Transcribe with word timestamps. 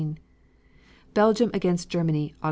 Belgium 1.13 1.51
against 1.53 1.87
Germany, 1.89 2.29
Aug. 2.29 2.33